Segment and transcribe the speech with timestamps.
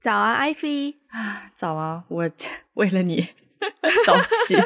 [0.00, 2.04] 早啊，艾菲啊，早啊！
[2.08, 2.30] 我
[2.74, 3.28] 为了你
[4.06, 4.56] 早起，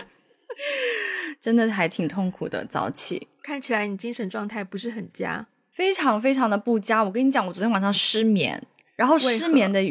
[1.40, 2.64] 真的还挺痛苦的。
[2.64, 7.02] 早起，看起来你精神状态不是很佳，非常非常的不佳。
[7.02, 8.62] 我跟你讲，我昨天晚上失眠，
[8.94, 9.82] 然后失眠的，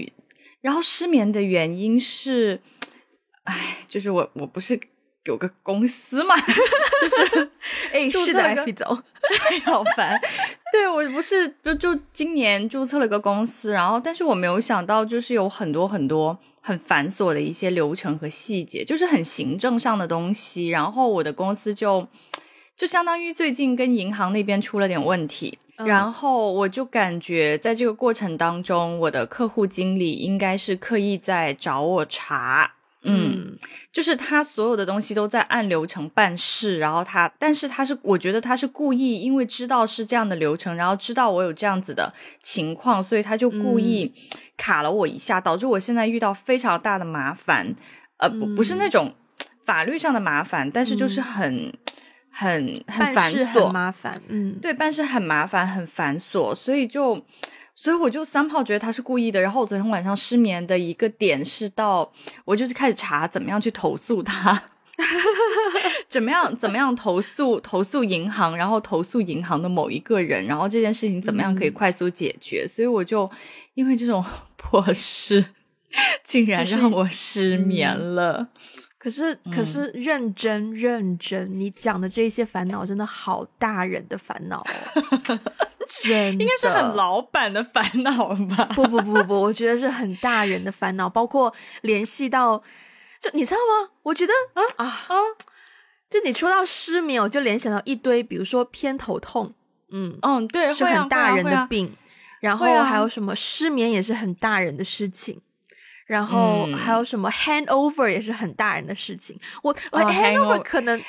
[0.61, 2.61] 然后失眠的原因是，
[3.43, 4.79] 哎，就是我我不是。
[5.25, 6.36] 有个公司嘛，
[7.00, 7.50] 就是
[7.93, 8.86] 哎，是的，艾走，
[9.64, 10.19] 好烦。
[10.73, 20.69] 对我不是就就今年注册了个公司，然后但是我没有想到，就是有很多很多很繁琐的一些流程和细节，就是很行政上的东西。
[20.69, 22.07] 然后我的公司就
[22.75, 32.73] 就相当于最近跟银行那边出了点问题，然后我就感觉在这个过程当中，我的客户经理应该是刻意在找我茬。
[33.06, 33.58] 嗯，
[33.92, 44.14] 就是他所有的东西都在按流程办事，然后他，但是他是，我觉得他是故意，因为知道是这样的流程，然后知道我有这样子的情况，所以他就故意
[44.56, 47.76] 卡了我一下，导致我现在遇到非常大的麻烦，
[48.18, 49.14] 呃，不不是那种
[49.66, 51.73] 法律上的麻烦，但是就是很
[52.30, 57.23] 很很繁琐，麻烦，嗯，对，办事很麻烦，很繁琐，所以就。
[57.76, 62.12] 所以我就三炮觉得他是故意的，然后我昨天晚上失眠的一个点是到
[62.46, 64.64] 我就是开始查怎么样去投诉他，
[66.08, 72.68] 怎么样怎么样投诉投诉银行，然后投诉银行的某一个人，然后这件事情怎么样可以快速解决？
[72.68, 73.30] 所以我就
[73.74, 74.24] 因为这种
[74.56, 75.44] 破事，
[76.24, 78.50] 竟然让我失眠了。
[79.04, 85.40] 可是可是认真认真，你讲的这些烦恼真的好大人的烦恼哦。
[86.08, 88.64] 应该是很老板的烦恼吧？
[88.73, 92.58] 不不不不，我觉得是很大人的烦恼，包括联系到，
[93.20, 93.90] 就你知道吗？
[94.04, 95.16] 我觉得啊啊啊！
[96.10, 99.54] 就你说到失眠，我就联想到一堆，比如说偏头痛，
[99.92, 101.94] 嗯嗯，对，是很大人的病。
[102.40, 105.42] 然后还有什么失眠也是很大人的事情，
[106.05, 109.39] 然后还有什么 handover 也是很大人的事情。
[109.61, 111.02] 我我 handover 可能，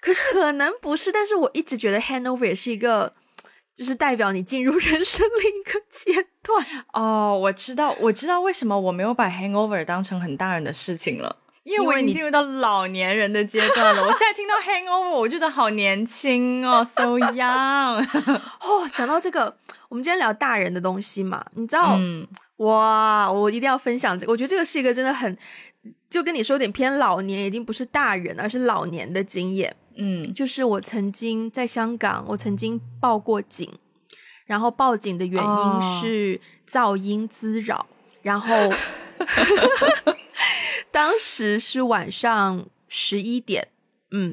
[0.00, 3.14] 可是可能不是，但是我一直觉得 handover 也是一个。
[3.76, 14.02] 就是代表你进入 人生另一个阶段哦，我知道，我知道为什么我没有把 hangover 当成很大人的事情了，因为我已经进入到老年人的阶段了。
[14.06, 18.06] 我现在听到 hangover，我觉得好年轻哦，so young。
[18.60, 19.56] 哦，讲到这个，
[19.88, 21.98] 我们今天聊大人的东西嘛，你知道，
[22.58, 25.36] 哇，我一定要分享这个，我觉得这个是一个真的很，
[26.10, 29.74] 就跟你说有点偏老年，已经不是大人，而是老年的经验。
[29.96, 33.72] 嗯，就是我曾经在香港，我曾经报过警，
[34.44, 37.86] 然后报警的原因是噪音滋扰，
[38.22, 38.54] 然后
[40.94, 43.66] 当时是晚上十一点，
[44.12, 44.32] 嗯，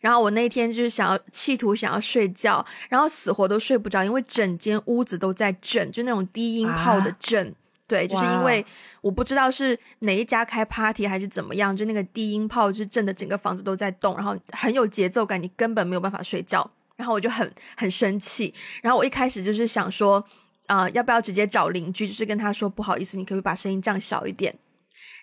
[0.00, 7.52] 然后我那天就是想要企图想要睡觉，然后死活都睡不着，因为整间屋子都在震，就那种低音炮的震。
[7.88, 8.64] 对，就是因为
[9.00, 16.70] 我不知道是哪一家开 party 还是怎么样，就那个低音炮就震的整个房子都在动，然后很有节奏感，你根本没有办法睡觉。
[16.94, 20.24] 然后我就很很生气，然后我一开始就是想说，
[20.66, 24.56] 啊，要不要直接找邻居，就是跟他说不好意思，你可不可以把声音降小一点？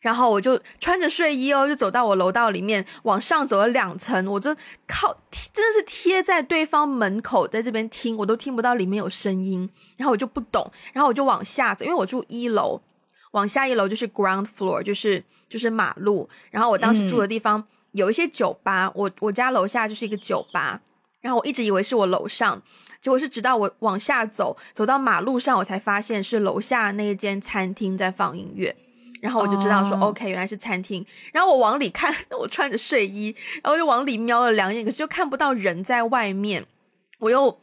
[0.04, 4.54] 然后我就穿着睡衣哦，就走到我楼道里面，往上走了两层，我就
[4.86, 5.16] 靠，
[5.54, 9.70] 真的是贴在对方门口，在这边听，我都听不到里面有声音。
[9.96, 12.82] 然后我就不懂，然后我就往下走，因为我住一楼，
[13.32, 16.28] 往下一楼就是 ground floor，就是就是马路。
[16.52, 20.82] 然后我当时住的地方有一些酒吧，我我家楼下就是一个酒吧。
[21.22, 22.62] 然后我一直以为是我楼上，
[23.00, 28.76] 结果是直到我往下走，走到马路上，我才发现是楼下那一间餐厅在放音乐。
[29.24, 31.04] 然后我就知道说，OK，原来是餐厅。
[31.32, 36.66] 然后我往里看， 我穿着睡衣，然后就往里瞄了两眼，可是又看不到人在外面。
[37.20, 37.58] 我又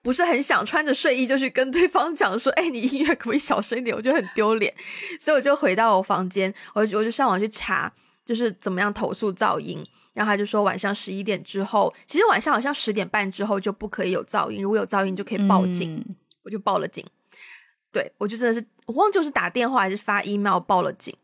[0.00, 3.94] 不是很想穿着睡衣就去跟对方讲说，哎，你音乐可不可以小声一点？
[3.94, 4.74] 我觉得很丢脸，
[5.20, 7.92] 所以我就回到我房间，我我就上网去查，
[8.24, 9.86] 就是怎么样投诉噪音。
[10.14, 16.02] 然后他就说，晚上十一点之后，其实晚上好像十点半之后就不可以有噪音，如果有噪音就可以报警。
[16.42, 17.06] 我就报了警。
[17.92, 21.14] 对，我就真的是，我忘记是打电话还是发 email 报了警，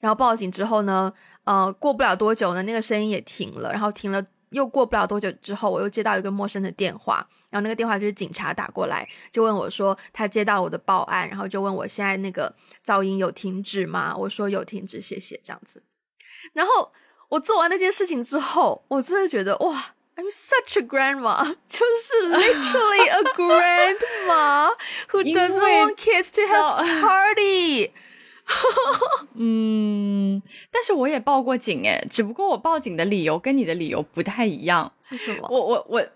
[0.00, 1.12] 然后报了警之后呢，
[1.44, 12.54] 呃，过不了多久呢，那个声音也停了，然后停了，又过不了多久之后，我又接到一个陌生的电话，然后那个电话就是警察打过来，就问我说他接到我的报案，然后就问我现在那个
[12.84, 14.14] 噪音有停止吗？
[14.16, 15.82] 我说有停止，谢谢，这样子。
[16.52, 16.92] 然后
[17.30, 19.95] 我做完那件事情之后，我真的觉得哇。
[20.16, 24.70] I'm such a grandma，就是 literally a grandma
[25.10, 27.90] who doesn't want kids to have party。
[29.34, 30.40] 嗯，
[30.70, 34.90] 但是我也报过警哎，只不过我报警的理由跟你的理由不太一样。
[35.02, 35.48] 是什么？
[35.50, 36.06] 我我我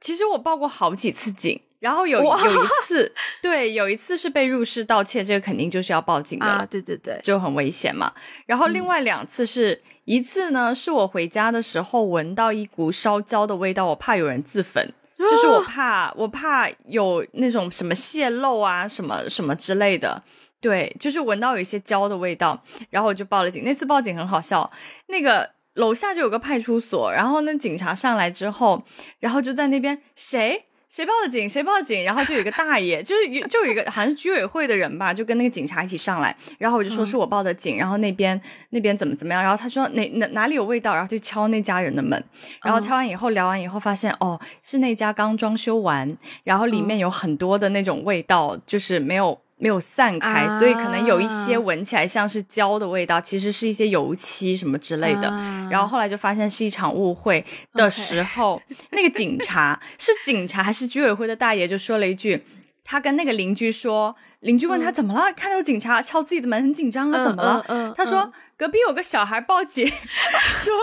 [0.00, 3.12] 其实我报过好几次警，然后有有一次，
[3.42, 8.12] 对，有一次是被入室盗窃，这个肯定就是要报警的，啊，对对对，就很危险嘛。
[8.46, 20.22] 然后另外两次是一次呢，是我回家的时候闻到一股烧焦的味道，我怕有人自焚，就是我怕我怕有那种什么泄漏啊，什么什么之类的。
[20.58, 22.60] 对，就是闻到有一些焦的味道，
[22.90, 23.62] 然后我就报了警。
[23.62, 24.68] 那次报警很好笑，
[25.06, 28.82] 那个楼下就有个派出所，然后那警察上来之后，
[29.20, 30.64] 然后就在那边谁？
[30.88, 38.40] 谁报的警，谁报的警，然后就有一个大爷， 就是有就有一个好像是居委会的人吧，就跟那个警察一起上来，然后我就说是我报的警，然后那边
[38.70, 42.22] 那边怎么怎么样，然后他说哪哪哪里有味道，然后就敲那家人的门，
[42.62, 49.38] 然后敲完以后聊完以后发现哦是那家刚装修完，然后里面有很多的那种味道，就是没有。
[49.58, 55.28] 没有散开，所以可能有一些闻起来像是胶的味道，其实是一些油漆什么之类的。
[55.70, 58.60] 然后后来就发现是一场误会的时候，
[58.92, 62.44] 那个警察是警察还是居委会的大爷就说了一句，
[62.84, 67.94] 他跟那个邻居说，邻居问他怎么了，看到警察敲自己的门很紧张啊，怎么了？
[67.96, 70.74] 他说隔壁有个小孩报警， 说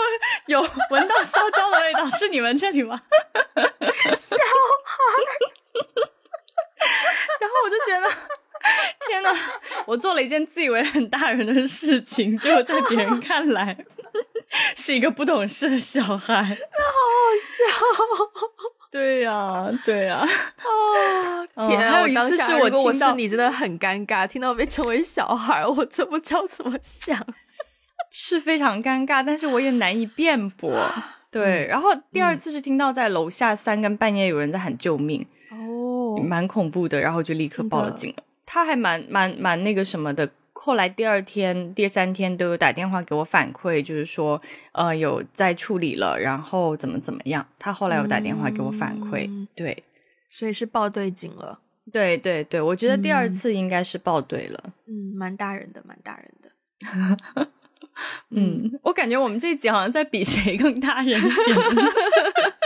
[0.48, 3.00] 有闻到烧焦的味道，是你们这里吗？
[4.18, 4.36] 小
[4.84, 5.04] 孩，
[7.40, 8.08] 然后我就觉得。
[9.08, 9.30] 天哪！
[9.86, 13.78] 我做了一件自以为很大人的事情，结果在别人看来
[14.76, 18.34] 是一个不懂事的小孩，那好好笑。
[18.90, 20.18] 对呀，对呀。
[21.56, 21.68] 啊！
[21.68, 22.08] 天啊！
[22.14, 24.28] 当下如果我是你，真的很尴尬。
[24.28, 27.20] 听到被称为小孩，我真不知道怎么想，
[28.12, 30.72] 是非常尴尬，但是我也难以辩驳。
[31.32, 38.24] 对，然后第二次是听到在楼下三更半夜有人在喊救命，哦，蛮恐怖的，然后就立刻报了警了。
[38.54, 44.40] 他还蛮蛮蛮那个什么的，后来第二天、第三天都有打电话给我反馈，就是说，
[44.74, 47.44] 呃，有在处理了，然后怎么怎么样。
[47.58, 49.84] 他后来有打电话给我反馈，对，
[50.30, 51.58] 所以是报对警了。
[51.92, 54.64] 对对对，我觉得第二次应该是报对了。
[54.86, 57.50] 嗯，蛮大人的，蛮大人的。
[58.30, 61.20] 嗯，我感觉我们这一集好像在比谁更大人。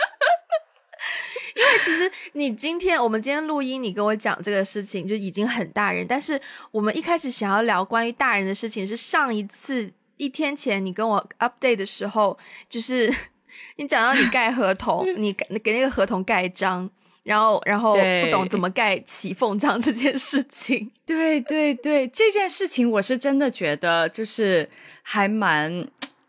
[1.57, 6.06] 因为其实你今天我们今天录音，你跟我讲这个事情就已经很大人。
[6.07, 6.39] 但是
[6.71, 12.38] 我们一开始想要聊关于大人的事情，是上一次一天前你跟我 update 的时候，
[12.69, 13.12] 就是
[13.77, 16.88] 你讲到你盖合同，你给那个合同盖章，
[17.24, 20.92] 然后然后不懂怎么盖起缝章这件事情。
[21.06, 24.69] 对对对，这件事情我是真的觉得就是
[25.01, 25.88] 还蛮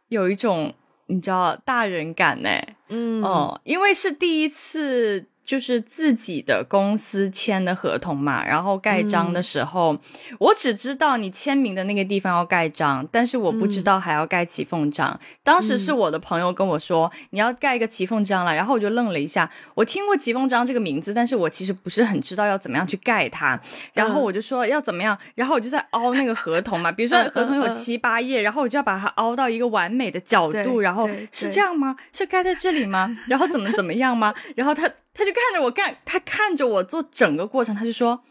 [0.09, 0.73] 有一种
[1.09, 2.51] 你知道大人感呢。
[2.89, 5.27] 嗯哦，因为是第一次。
[5.49, 9.99] 就是自己的公司签的合同嘛，然后盖章的时候，
[10.39, 15.19] 我只知道你签名的那个地方要盖章，但是我不知道还要盖骑缝章。
[15.43, 19.51] 当时是我的朋友跟我说你要盖一个骑缝章了，然后我就愣了一下。
[19.75, 23.59] 我听过骑缝章这个名字，但是我其实不是很知道要怎么样去盖它。
[23.95, 31.97] 然后我就说要怎么样，然后我就在凹那个合同嘛，比如说合同有七八页，然后我就要把它凹到一个完美的角度，然后是这样吗？
[32.13, 33.17] 是盖在这里吗？
[33.29, 34.35] 然后怎么怎么样吗？
[34.55, 34.87] 然后他。
[35.19, 38.23] 他就看着我干，他看着我做整个过程，他就说：“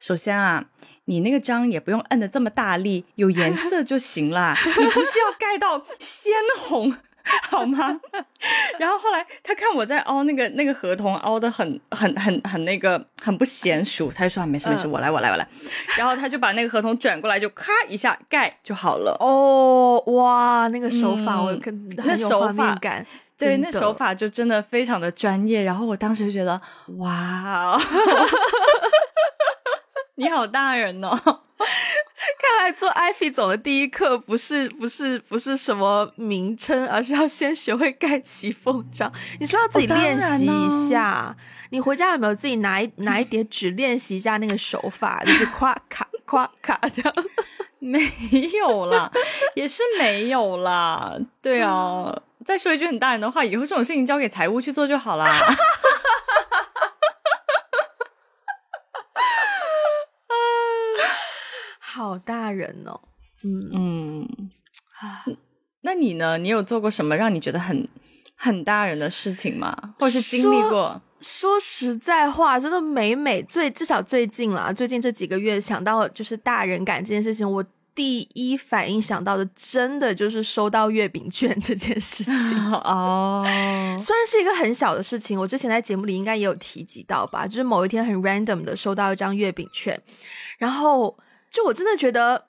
[0.00, 0.64] 首先啊，
[1.04, 6.92] 你那个章也不用摁的这么大力，有颜色就行了，你不需要盖到鲜红，
[7.48, 8.00] 好吗？”
[8.80, 15.46] 然后后来他看我在凹那个那个合同，凹的很很很很那个很不娴熟，他就说：“没事没事，我来我来我来。”
[15.96, 19.16] 然后他就把那个合同转过来，就咔一下盖就好了。
[19.20, 23.06] 哦，哇，那个手法我跟那手法感。
[23.46, 25.62] 对，那手法就真的非常的专业。
[25.62, 26.60] 然后我当时就觉得，
[26.98, 27.80] 哇，
[30.16, 31.18] 你好大人哦！
[32.38, 39.10] 看来做艾菲总的第一课不是不是不是什么名称，而是要先学会盖起缝章。
[39.40, 41.34] 你说要自己练习一下，
[41.70, 45.22] 你回家有没有自己拿一拿一叠纸练习一下那个手法？
[45.24, 47.14] 就是夸卡夸卡这样？
[47.80, 48.00] 没
[48.60, 49.10] 有啦，
[49.56, 51.16] 也是没有啦。
[51.40, 52.14] 对啊。
[52.44, 55.26] 再说一句很大人的话，以后这种事情交给财务去做就好啦。
[61.80, 63.00] 好大人哦，
[63.44, 64.50] 嗯嗯
[65.00, 65.24] 啊，
[65.82, 66.38] 那你呢？
[66.38, 67.88] 你有做过什么让你觉得很
[68.34, 69.94] 很大人的事情吗？
[69.98, 71.00] 或是经历过？
[71.20, 77.64] 说实在话，真的每每最至少最近啦，最近这几个月想到就是大人感这件事情，我。
[77.94, 82.32] 第一反应想到的，真的就是收到月饼券这件事情
[82.72, 83.40] 哦。
[84.00, 90.00] 虽然是一个很小的事情，我之前在节目里应该也有提及到吧，就是某一天很 random 的收到一张月饼券，
[90.58, 91.16] 然后
[91.50, 92.46] 就我真的觉得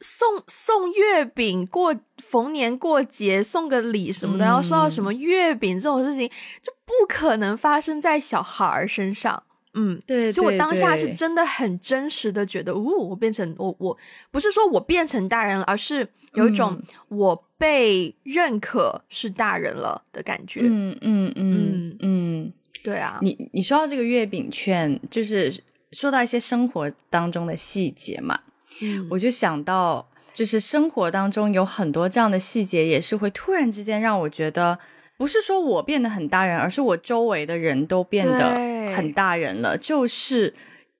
[0.00, 6.28] 送送月饼过逢年过节送个礼什么的，然后收到什么月饼这种事情，
[6.62, 9.42] 就不可能发生在小孩儿身上。
[9.74, 13.96] 嗯，对，所以我当下是真的很真实的觉得，哦，我变成我我
[14.30, 16.82] 不是说我变成大人了，而是有一种嗯。
[17.08, 20.60] 我被认可是大人了的感觉。
[20.64, 22.52] 嗯嗯嗯嗯，
[22.82, 25.62] 对啊，你你说到这个月饼券，就是
[25.92, 28.40] 说到一些生活当中的细节嘛，
[28.82, 29.06] 嗯。
[29.10, 34.78] 我就想到，就是生活当中有很多这样的细节，也是会突然之间让我觉得，
[35.22, 39.78] 不是说我变得很大人，而是我周围的人都变得很大人了。
[39.78, 40.52] 就是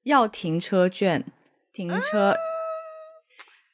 [0.05, 1.25] 要停车券，
[1.73, 2.33] 停车，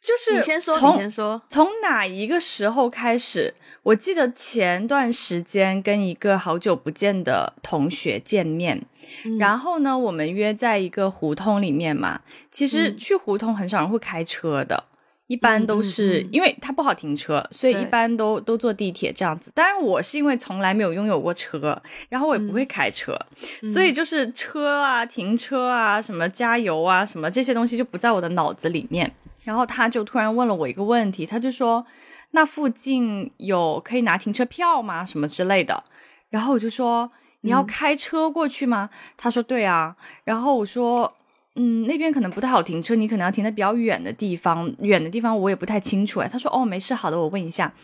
[0.00, 1.42] 就是你先说，从你先说。
[1.50, 3.52] 从哪一个时候开始？
[3.82, 8.86] 我记得前段时间跟一个好久不见的同学见面，
[9.26, 12.22] 嗯然后呢，我们约在一个胡同里面嘛。
[12.50, 14.84] 其实嗯去胡同很少人会开车的，
[15.28, 19.52] 一般都是、因为它不好停车，所以一般都都坐地铁这样子。
[19.54, 23.16] 当然，我是因为从来没有拥有过车，然后我也不会开车，
[23.62, 29.14] 嗯所以就是车啊、停车啊、什么加油啊、什么这些东西就不在我的脑子里面。
[29.44, 31.86] 然后他就突然问了我一个问题，他就说
[32.32, 35.06] ：“那附近有可以拿停车票吗？
[35.06, 35.84] 什么之类的？”
[36.28, 37.10] 然后我就说
[37.42, 41.14] ：“你要嗯开车过去吗？”他说：“对啊。”然后我说
[41.60, 47.74] ：“嗯，那边可能不太好停车，你可能要停在比较远的地方，远的地方我也不太清楚。”哎，他说：“哦，没事，好的，我问一下。”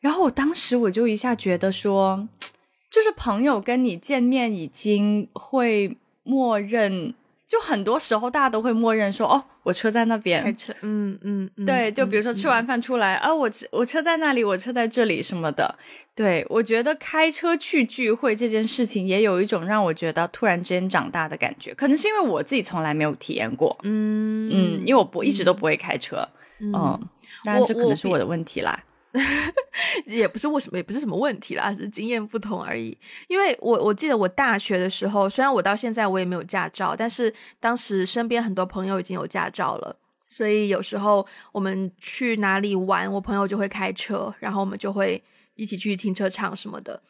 [0.00, 2.28] 然后我当时我就一下觉得说，
[2.90, 7.14] 就是朋友跟你见面已经会默认，
[7.50, 15.74] 就很多时候大家都会默认说：“哦，我车在那边。”开车，嗯嗯嗯，对，就比如说嗯吃完饭出来，啊，我我车在那里，我车在这里什么的。
[16.14, 21.74] 对我觉得开车去聚会这件事情，也有一种让我觉得突然之间长大的感觉。
[21.74, 26.28] 可能是因为我自己从来没有体验过，嗯嗯，因为我不一直都不会开车，
[26.60, 27.08] 嗯嗯，
[27.42, 28.78] 当然这可能是我的问题啦。
[30.06, 32.96] 也不是为什么，也不是什么问题啦，只是经验不同而已。
[33.28, 39.96] 因为我我记得我大学的时候，虽然我到现在我也没有驾照，但是当时身边很多朋友已经有驾照了，
[40.28, 45.22] 所以有时候我们去哪里玩，我朋友就会开车，然后我们就会
[45.54, 47.02] 一起去停车场什么的。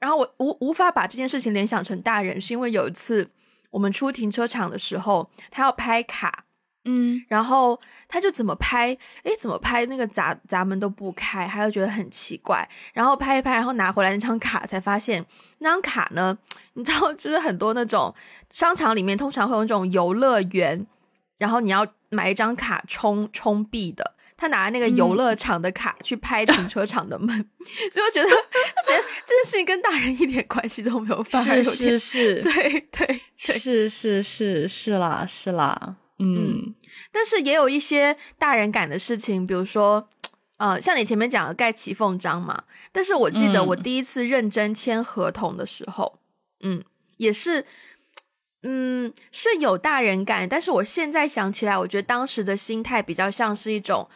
[0.00, 3.30] 然后我无无法把这件事情联想成大人，是因为有一次
[3.70, 6.44] 我们出停车场的时候，他要拍卡，
[6.84, 12.68] 嗯然后他就怎么拍，诶，怎么拍那个闸闸门都不开，他就觉得很奇怪。
[12.92, 15.24] 然后拍一拍，然后拿回来那张卡，才发现
[15.58, 16.36] 那张卡呢，
[16.74, 18.14] 你知道，就是很多那种
[18.50, 20.86] 商场里面通常会有那种游乐园，
[21.38, 24.14] 然后你要买一张卡充充币的。
[24.36, 27.28] 他拿那个游乐场的卡去拍停车场的门，
[27.92, 28.28] 所以我觉得，
[28.74, 33.20] 他觉得这件事情跟大人一点关系都没有，反而是有点是是，对对对。
[33.36, 36.74] 是是是是啦是啦，嗯
[37.12, 40.08] 但是也有一些大人感的事情，比如说，
[40.58, 42.64] 呃，像你前面讲的盖骑缝章嘛。
[42.90, 46.18] 但是我记得嗯我第一次认真签合同的时候，
[46.60, 46.82] 嗯
[47.16, 47.64] 也是，
[48.62, 50.48] 嗯，是有大人感。
[50.48, 54.08] 但是我现在想起来，我觉得当时的心态比较像是一种，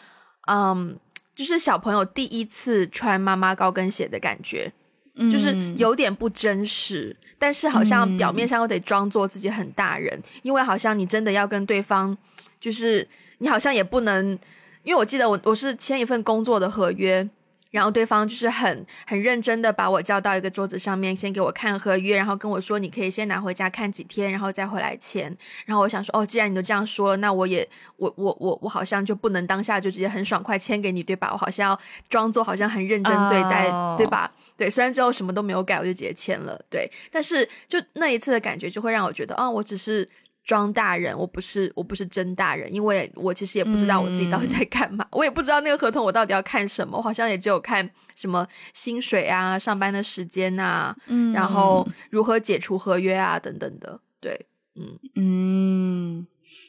[0.49, 0.99] 嗯，
[1.35, 4.73] 就是小朋友第一次穿妈妈高跟鞋的感觉。
[5.19, 12.17] 嗯，就是有点不真实，但是好像表面上又得装作自己很大人，因为好像你真的要跟对方，
[12.59, 13.07] 就是
[13.39, 14.39] 你好像也不能，
[14.83, 17.29] 因为我记得我我是签一份工作的合约。
[17.71, 25.25] 然后对方就是很很认真的把我叫到一个桌子上面，先给我看合约，然后跟我说你可以先拿回家看几天，然后再回来签。
[25.67, 31.29] 然后我想说，哦，既然你都这样说，那我也我我我我好像就不能当下就直接很爽快签给你，对吧？
[31.31, 34.33] 我好像要装作好像很认真对待，哦对吧？
[34.59, 36.91] 对，虽然最后什么都没有改，我就直接签了，对。
[37.11, 40.07] 但是就那一次的感觉，就会让我觉得，哦，我只是
[40.43, 54.99] 装大人，我不是我不是真大人，因为我其实也不知道我自己到底在干嘛，我也不知道那个合同我到底要看什么，我好像也只有看什么薪水啊、上班的时间啊，嗯然后如何解除合约啊等等的，对，嗯。
[55.15, 56.27] 嗯，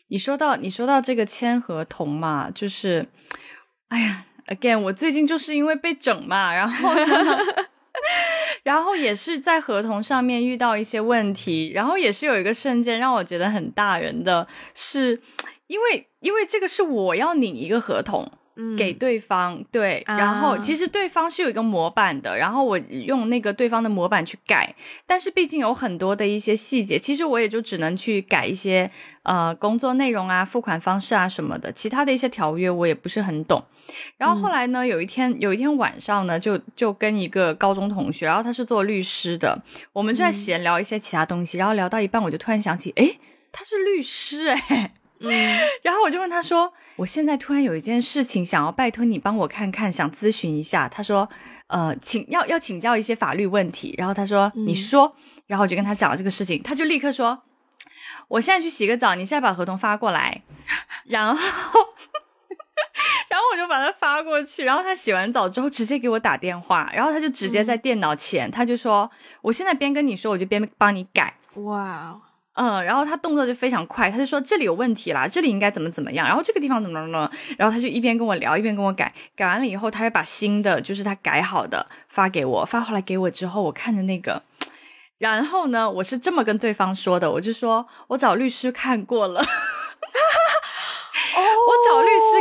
[0.09, 3.03] 你说到你说到这个签合同嘛，就是，
[3.87, 7.37] 哎呀，again，我最近就是因为被整嘛，然后呢
[8.63, 15.19] 然后也是在合同上面遇到一些问题，然后也是有一个瞬间让我觉得很大人的是，
[15.67, 18.31] 因为因为这个是我要拧一个合同，
[18.77, 24.75] 给对方，对，啊然后其实对方是有一个模板的，然后我用那个对方的模板去改，
[25.05, 28.89] 但是毕竟有很多的一些细节，其实我也就只能去改一些
[29.23, 33.63] 呃工作内容啊、付款方式啊什么的，其他的一些条约我也不是很懂。
[34.17, 39.61] 然后后来呢，有一天有一天晚上呢，就就跟一个高中同学，然后他是做律师的，
[39.93, 43.19] 我们就在闲聊一些其他东西，然后聊到一半，我就突然想起，诶，
[43.51, 44.91] 他是律师诶。
[45.19, 45.29] 嗯
[45.83, 51.29] 然后我就问他说：“我现在突然有一件事情想要拜托你帮我看看，想咨询一下。”他说
[51.67, 53.93] ：“呃，请要要请教一些法律问题。
[53.97, 55.15] 然后他说：“嗯你说。”
[55.47, 57.43] 然后我就跟他讲了这个事情，他就立刻说
[58.29, 60.41] ：“我现在去洗个澡，你现在把合同发过来。
[61.05, 61.39] ”然后。
[63.29, 69.09] 然后我就把他发过去，然后他洗完澡之后直接给我打电话，然后他就直接在电脑前，他就说
[69.41, 72.19] ：“我现在边跟你说，我就边帮你改。”哇，
[72.61, 84.43] 嗯，然后他动作就非常快，他就说这里有问题啦，这里应该怎么怎么样，然后这个地方怎么怎么，然后他就一边跟我聊，一边跟我改，改完了以后，他又把新的，就是他改好的发给我，发回来给我之后，我看着那个，
[85.19, 89.41] 然后呢，我是这么跟对方说的，我就说我找律师看过了。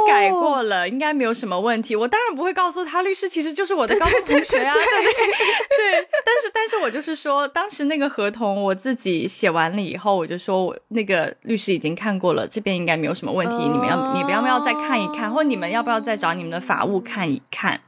[0.09, 1.95] 改过了，应该没有什么问题。
[1.95, 6.09] 我当然不会告诉他，律师其实就是我的高中同学啊，对对对。
[6.25, 13.57] 但是，但是我就是说，当时那个合同我自己写完了以后，我就说我那个律师已经看过了，这边应该没有什么问题。
[13.57, 17.81] 你们要，你们要不要再看一看，或者你们要不要再找你们的法务看一看？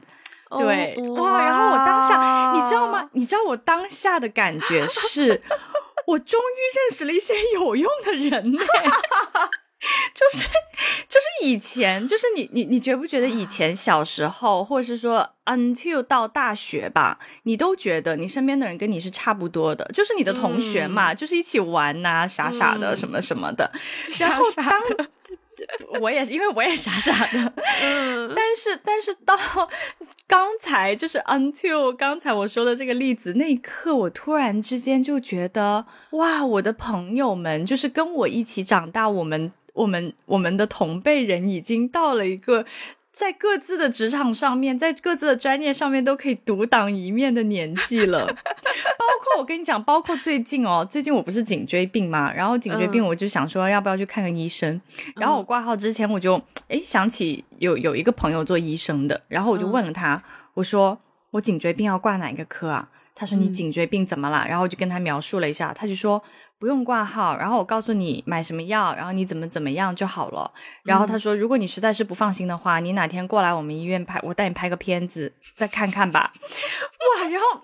[0.57, 1.41] 对，哇！
[1.43, 3.09] 然后我当下，你知道吗？
[3.13, 5.41] 你知道我当下的感觉是，
[6.07, 8.59] 我终于认识了一些有用的人呢。
[10.13, 10.45] 就是
[11.09, 23.71] 就是以前，就是你你你觉不觉得以前小时候，或者是说 until 到大学吧，你都觉得你身边的人跟你是差不多的，就是你的同学嘛，就是一起玩呐、傻傻的什么什么的。
[24.19, 24.65] 然后当
[25.99, 29.37] 我也是，因为我也傻傻的， 嗯，但是但是到
[30.27, 39.51] 刚才就是 until 刚才我说的这个例子那一刻，我突然之间就觉得哇，我的朋友们就是跟我一起长大，我们。
[39.73, 42.65] 我们我们的同辈人已经到了一个
[43.11, 48.25] 在各自的职场上面，在各自的专业上面都可以独当一面的年纪了。
[48.27, 54.79] 包括我跟你讲，包括最近哦，最近我不是颈椎病嘛，然后颈椎病我就想说要不要去看个医生。
[55.15, 60.23] 然后我挂号之前我就诶想起有有一个朋友做医生的，然后我就问了他，
[60.53, 60.97] 我说
[61.31, 62.89] 我颈椎病要挂哪个科啊？
[63.13, 64.45] 他说你颈椎病怎么了？
[64.47, 66.23] 然后我就跟他描述了一下，他就说。
[66.61, 70.51] 不用挂号，然后我告诉你买什么药，然后你怎么怎么样就好了。
[70.83, 76.31] 然后他说，如果你实在是不放心的话，你哪天过来我们医院拍，我带你拍个片子，再看看吧。
[77.17, 77.27] 哇！
[77.27, 77.59] 然后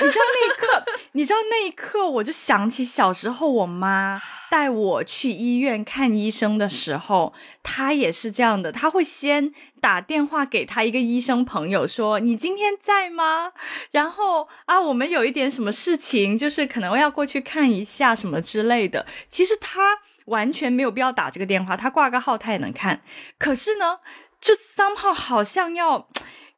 [0.00, 7.32] 你知道那一刻，你知道那一刻，我就想起小时候我妈带我去医院看医生的时候，
[7.62, 13.52] 他也是这样的，他会先打电话给他一个医生朋友说：“你今天在吗？”
[13.92, 18.40] 然后啊，我们有一点什么事情，就是可能要过去看一下什么。
[18.50, 23.00] 之类的，其实他完全没有必要打这个电话，他挂个号他也能看。
[23.38, 24.00] 可是呢，
[24.40, 26.08] 就三号好像要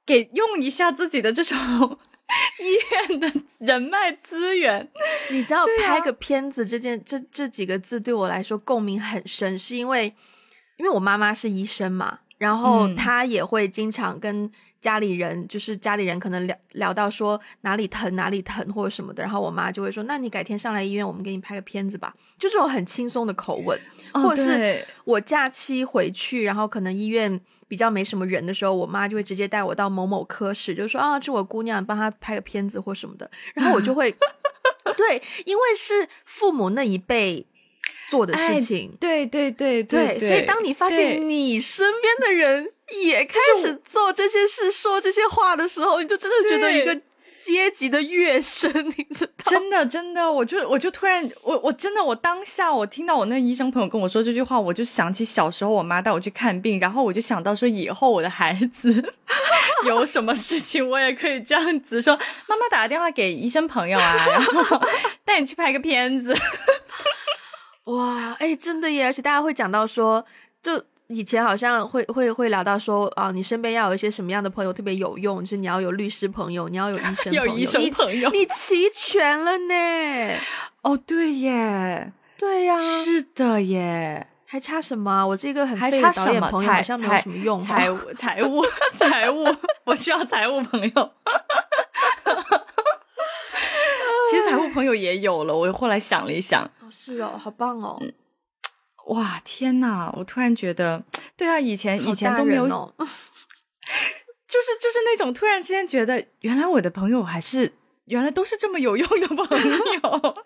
[0.07, 1.99] 给用一下自己的这种
[2.59, 4.89] 医院的人脉资源。
[5.31, 10.15] 你知道拍个片子这件这这几个字对我来说共鸣很深，是因为
[10.77, 14.51] 因为我妈妈是医生嘛，然后她也会经常跟。
[14.83, 23.81] 家里人就是家里人，可能聊聊到说哪里疼哪里疼或者什么的，然后我妈就会说：“那你改天上来医院，我们给你拍个片子吧。”就这种很轻松的口吻，
[24.13, 27.41] 或者是我假期回去，然后可能医院
[27.73, 34.15] 比较没什么人的时候，我妈就会直接带我到某某科室，就说：“啊，这我姑娘，帮她拍个片子或什么的。”然后我就会
[34.95, 37.47] 对，因为是父母那一辈。
[38.11, 42.69] 做的事情，对对对对，所以当你发现你身边的人
[43.07, 46.95] 也开始做这些事、说这些话的时候，你就真的觉得一个
[47.45, 49.33] 阶级的跃升， 你知道？
[49.51, 59.13] 真的真的，我就我就突然，我我真的我当下我听到我那医生朋友跟我说这句话，我就想起小时候我妈带我去看病，然后我就想到说以后我的孩子
[59.87, 64.81] 有什么事情，我也可以这样子说，妈妈打个电话给医生朋友啊，然后
[65.25, 66.37] 带你去拍个片子。
[67.85, 69.07] 哇，哎，真的耶！
[69.07, 70.25] 而且大家会讲到说，
[70.63, 80.39] 就以前好像会会会聊到说，啊，你身边要有一些什么样的朋友特别有用，就是你要有律师朋友，你要有医生有医生朋友，你齐全了呢。
[80.83, 85.27] 哦，对耶，对呀，是的耶，还差什么？
[85.27, 86.51] 我这个很还差什么？
[86.51, 87.61] 好像没有什么用。
[87.61, 88.65] 财务，财务，
[88.99, 89.45] 财务，
[89.85, 91.11] 我需要财务朋友。
[94.31, 98.01] 其实财务朋友也有了，我后来想了一想，哦，是哦，好棒哦，
[99.07, 100.13] 哇，天呐！
[100.17, 101.03] 我突然觉得，
[101.37, 102.75] 对啊，以前以前都没有， 就
[104.61, 107.73] 是就是那种突然之间觉得，原来我的朋友还是
[108.05, 110.35] 原来都是这么有用的朋友。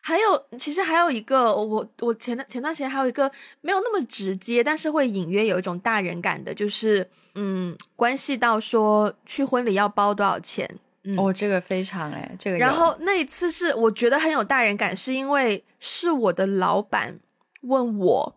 [0.00, 3.30] 还有，其实还有一个，我我前段前段时间还有一个
[3.62, 10.68] 没有那么直接，但是会隐约有一种大人感的，就是嗯，关系到说去婚礼要包多少钱。
[11.16, 12.56] 哦，这个非常哎，这个。
[12.56, 17.18] 然后那一次是我觉得很有大人感，是因为是我的老板
[17.62, 18.36] 问我，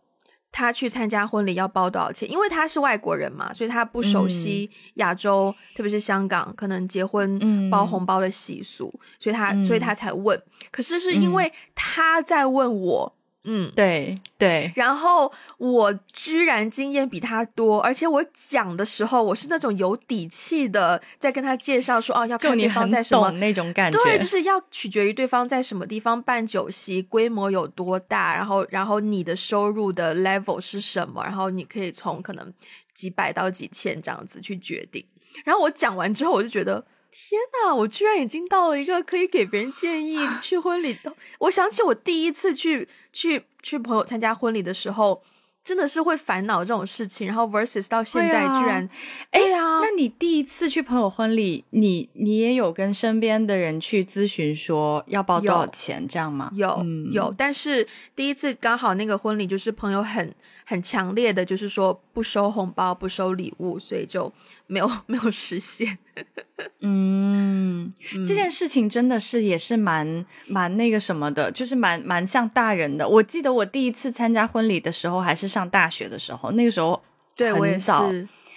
[0.52, 10.42] 他去参加婚礼要包多少钱，因为他是外国人嘛，所以他不熟悉亚洲，特别是香港可能结婚包红包的习俗，所以他所以他才问。
[10.72, 13.17] 可是是因为他在问我。
[13.50, 32.54] 嗯，对对，然后我居然经验比他多，而且我讲的时候，我是那种有底气的，在跟他介绍说，哦，要看对方在什么那种感觉，对，就是要取决于对方在什么地方办酒席，规模有多大，然后然后你的收入的 level 是什么，然后你可以从可能
[32.94, 35.06] 几百到几千这样子去决定。
[35.46, 36.86] 然后我讲完之后，我就觉得。
[37.12, 41.14] 天呐，我居然已经到了一个可以给别人建议去婚礼的。
[41.40, 45.24] 我想起我第一次去去去朋友参加婚礼的时候。
[45.68, 48.90] 真的是会烦恼这种事情，然后 versus 到现在居然，
[49.32, 56.50] 哎呀，那你第一次去朋友婚礼，你你也有跟身边的人去咨询说要包多少钱这样吗？
[56.56, 60.34] 有有，但是第一次刚好那个婚礼就是朋友很
[60.66, 64.32] 很强烈的，就是说不收红包不收礼物，所以就
[64.68, 65.98] 没有 没有实现。
[66.82, 67.94] 嗯，
[68.28, 73.08] 这件事情真的是也是蛮蛮那个什么的，就是蛮蛮像大人的。
[73.08, 77.02] 我记得我第一次参加婚礼的时候，还是上大学的时候，那个时候
[77.38, 78.10] 很早，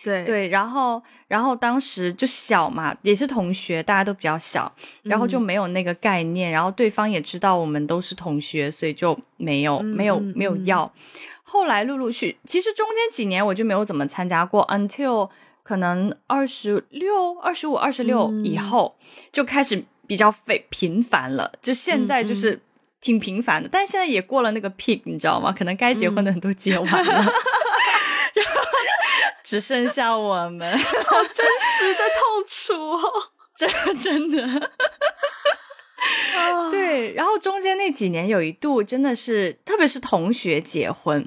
[0.02, 0.48] 对对。
[0.48, 6.50] 然后然后当时就小嘛，也是同学，大家都比较小，然后就没有那个概念。
[6.50, 10.90] 然后对方也知道我们都是同学，所以就没有没有没有要。
[11.42, 15.28] 后来陆陆续，其实中间几年我就没有怎么参加过，until。
[15.70, 18.98] 可能二十六、二十五、二十六以后
[19.30, 22.60] 就开始比较费频繁了，就现在就是
[23.00, 25.54] 挺频繁的，但现在也过了那个 peak，你知道吗？
[25.56, 27.32] 可能该结婚的人都结完了，然后
[29.44, 31.46] 只剩下我们，好真
[31.78, 32.74] 实的痛楚。
[32.98, 34.72] 哦，真真的。
[36.72, 41.24] 对，然后中间那几年有一度真的是，特别是同学结婚。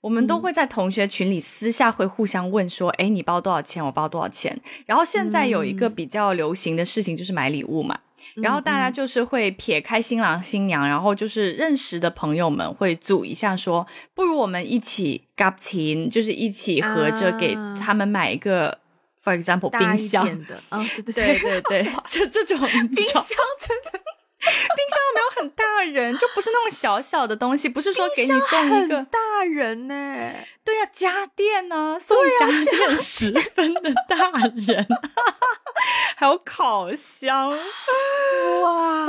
[0.00, 3.84] 我们都会在同学群里私下会互相问说：“哎，你包多少钱？
[3.84, 7.98] 我包多少钱？”然后现在有一个比较流行的事情就是买礼物嘛，
[8.34, 18.78] 然后大家就是会撇开新郎新娘，然后就是认识的朋友们会组一下说：“不如我们一起夹钱，就是一起合着给他们买一个
[19.24, 20.62] ，for example，冰箱的，
[21.12, 22.58] 对对对， 就这种
[22.94, 23.24] 冰箱
[23.58, 24.00] 真的。”
[24.42, 29.94] 冰箱没有很大人，就不是那种小小的东西，不是说给你送一个大人呢？
[30.64, 34.86] 对呀，家电呢，送家电十分的大人，
[36.16, 37.50] 还有烤箱，
[38.62, 39.06] 哇，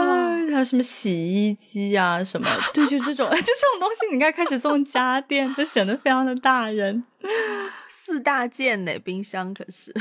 [0.52, 2.48] 还有什么洗衣机啊什么？
[2.74, 7.04] 对，就这种， 就这种东西，你应该开始送家电，就显得非常的大人。
[7.88, 9.94] 四大件呢，冰箱可是。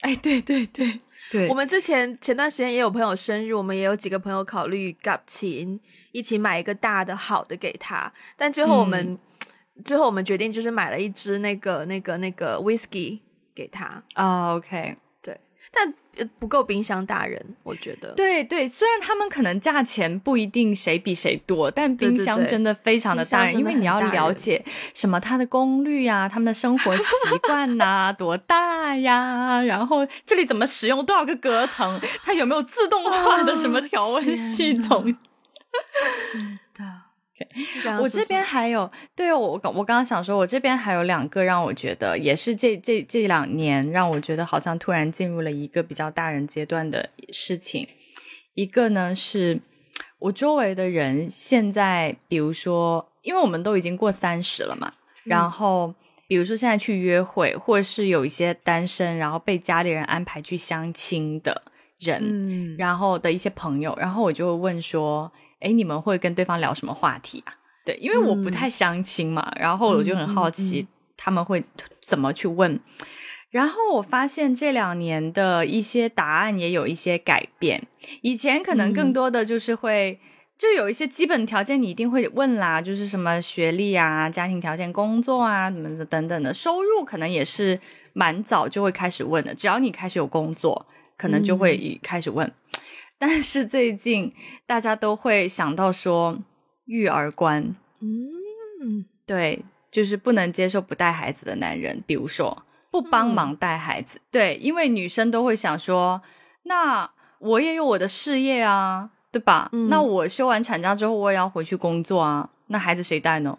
[0.00, 5.78] 哎，对对对对，我们之前前段时间也有朋友生日，我们也有几个朋友考虑搞琴，
[6.12, 9.18] 一起买一个大的好的给他，但最后我们
[9.84, 13.20] 最后我们决定就是买了一支那个那个那个 whisky
[13.54, 14.02] 给他。
[14.14, 15.94] 啊，OK，对，但。
[16.38, 18.12] 不够冰箱大人，我觉得。
[18.14, 27.04] 对对，虽然他们可能价钱不一定谁比谁多，但冰箱真的非常的大人，因为你要了解什么它的功率呀，他们的生活习
[27.46, 35.16] 惯呐，多大呀，然后这里怎么使用多少个隔层，它有没有自动化的什么调温系统？
[36.30, 36.38] 是
[36.74, 37.07] 的。
[38.00, 47.86] 我这边还有，对我我我刚刚想说，我这边还有两个让我觉得也是这这这两年让我觉得好像突然进入了一个比较大人阶段的事情。
[48.54, 49.60] 一个呢是
[50.18, 54.92] 我周围的人现在，比如说，因为我们都已经过三十了嘛，
[55.24, 55.94] 然后
[56.26, 61.62] 比如说现在去约会，或者是有一些单身，然后被家里人安排去相亲的
[61.98, 65.30] 人，然后的一些朋友，然后我就会问说。
[65.60, 67.54] 哎，你们会跟对方聊什么话题啊？
[67.84, 71.64] 对，因为我不太相亲嘛，然后我就很好奇他们会
[72.02, 72.78] 怎么去问。
[73.50, 77.82] 然后我发现这两年的一些答案也有一些改变。
[78.20, 80.20] 以前可能更多的就是会，
[80.58, 87.78] 就有一些基本条件你一定会问啦，就是什么学历啊、家庭条件、工作啊什么的等等的，收入可能也是
[88.12, 89.54] 蛮早就会开始问的。
[89.54, 92.52] 只要你开始有工作，可能就会开始问。
[93.18, 94.32] 但是最近
[94.66, 96.38] 大家都会想到说
[96.84, 106.22] 育儿观，嗯，对，就是不能接受不带孩子的男人，比如说不帮忙带孩子，对，因为女生都会想说，
[106.62, 109.68] 那我也有我的事业啊，对吧？
[109.88, 113.58] 那我休完产假之后我也要回去工作啊，那孩子谁带呢？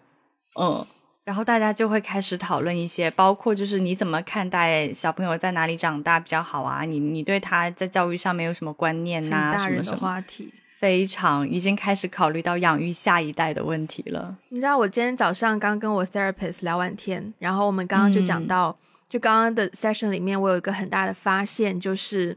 [0.60, 0.86] 嗯。
[1.30, 6.82] 然后大家就会开始讨论一些，包括就是你怎么看待小朋友在哪里长大比较好啊？
[6.84, 9.54] 你你对他在教育上面有什么观念呐？
[9.54, 14.38] 大人的话题非常已经开始考虑到养育下一代的问题了。
[14.50, 18.76] 你知道，我今天早上刚跟我 therapist 聊完天，然后我们刚刚就讲到，
[19.08, 22.36] 就刚刚的 session 里面，我有一个很大的发现，就是，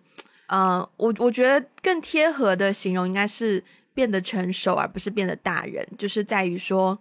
[0.48, 6.98] 呃，我我觉得更贴合的形容应该是变得成熟，而不是变得大人，就是在于说，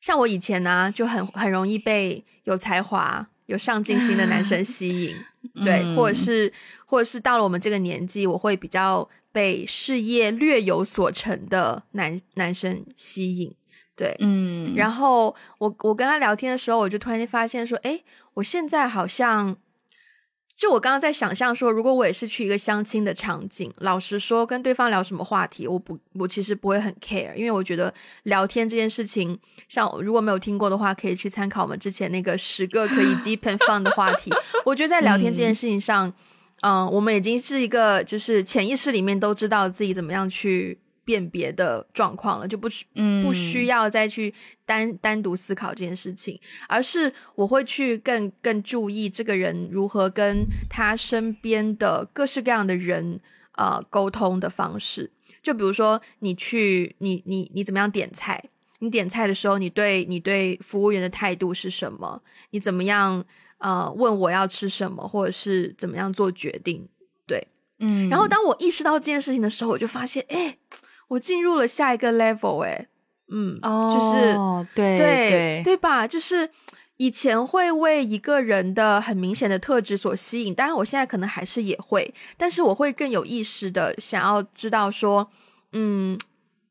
[0.00, 5.16] 像我以前呢，就很很容易被有才华、有上进心的男生吸引，
[5.64, 6.52] 对，或者是
[6.86, 9.08] 或者是到了我们这个年纪，我会比较。
[9.32, 13.54] 被事业略有所成的男男生吸引，
[13.94, 18.00] 对，嗯，然后我我跟他聊天的时候，我就突然间发现说，哎，
[18.34, 19.56] 我现在好像，
[20.60, 27.94] 就我刚刚在想象说，如果我也是去一个相亲的场景，老实说，跟对方聊什么话题，我不，我其实不会很 care，因为我觉得
[28.24, 34.30] 聊天这件事情，像如果没有听过的话，可以去参考我们之前那个十个可以 deep and fun 的话题。
[34.66, 36.12] 我觉得在聊天这件事情上。
[36.62, 42.84] 嗯，我们已经是一个就是潜意识里面都知道自己怎么样去辨别的状况了，就不需
[43.22, 44.32] 不需要再去
[44.64, 53.20] 单单独思考这件事情，而是我会去更更注意这个人如何跟他身边的各式各样的人
[53.56, 55.10] 呃沟通的方式。
[55.42, 58.42] 就比如说你去你你你怎么样点菜？
[58.80, 62.22] 你点菜的时候，你对你对服务员的态度是什么？
[62.50, 63.24] 你怎么样？
[63.58, 66.88] 呃，问我要吃什么，或者是怎么样做决定，
[67.26, 67.46] 对，
[67.78, 68.08] 嗯。
[68.08, 70.56] 然后当我意识到这件事情的时候，我就发现，哎，
[71.10, 72.86] 我进入了下一个 level，哎，
[73.30, 76.06] 嗯，哦，就是对对对吧？
[76.06, 76.48] 就是
[76.98, 85.28] 以前会为一个人的很明显的特质所吸引，当然我现在可能还是也会，但是我会更有意识的想要知道说，
[85.72, 86.16] 嗯，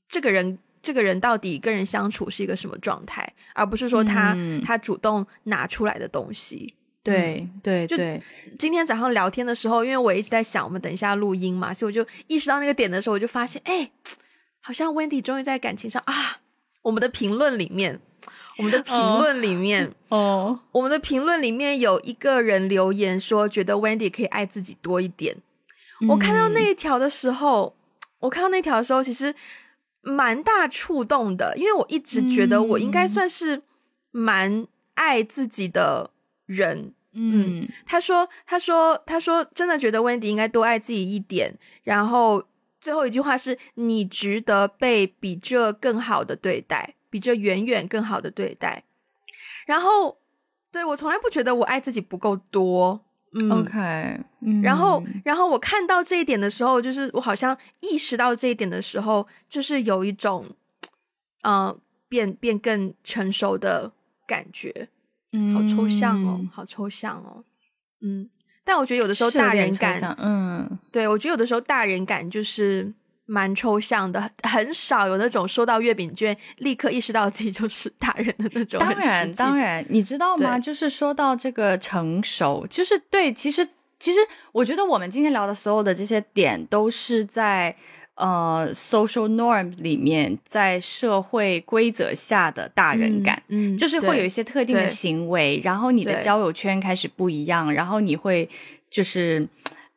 [0.08, 6.76] 这个人这个人到底跟人相处是一个什么状态，而不是说他他主动拿出来的东西。
[7.02, 8.22] 对对对，
[8.60, 13.90] 今天早上聊天的时候，因为我一直在想我们等一下录音嘛，所以我就意识到那个点的时候，我就发现，哎，
[14.62, 16.40] 好像 Wendy 终于在感情上啊，
[16.82, 18.00] 我们的评论里面，
[18.58, 25.38] 我们的评论里面，哦，我们的评论里面有一个人留言说，觉得 Wendy 可以爱自己多一点。
[26.08, 27.76] 我看到那一条的时候，
[28.20, 29.34] 我看到那条的时候，其实
[30.02, 33.62] 蛮大触动的，因为我一直觉得我应该算是
[34.12, 36.12] 蛮爱自己的。
[36.50, 41.56] 人，嗯，他说，他说，他说，真的觉得 Wendy 应该多爱自己一点。
[41.84, 42.44] 然后
[42.80, 48.84] 最后一句话是：你值得被比这更好的对待，比这远远更好的对待。
[49.66, 50.18] 然后，
[50.72, 53.06] 对我从来不觉得我爱自己不够多。
[53.32, 54.20] 嗯，OK，
[54.64, 60.48] 然后，然后我看到这一点的时候，就是我好像意识到这一点的时候，就是有一种，
[61.44, 63.92] 嗯，变变更成熟的
[64.26, 64.90] 感觉。
[65.32, 67.44] 嗯，好抽象哦，好抽象哦，
[68.02, 68.28] 嗯，
[68.70, 72.88] 但我觉得有的时候大人感，嗯，对我觉得有的时候大人感就是
[73.26, 78.80] 蛮抽象的，很少有那种收到月饼券立刻意识到自己就是大人的那种。
[78.80, 80.60] 当然，当然，你知道吗？
[80.60, 83.68] 就是说到这个成熟，就是对，其实，
[84.00, 84.20] 其实
[84.52, 87.76] 我觉得我们今天聊的所有的这些点都是在。
[88.20, 98.50] 呃，social norm 里面，在社会规则下的大人感，嗯，就是会有一些特定的行为，然后你的交友圈开始不一样，然后你会
[98.90, 99.48] 就是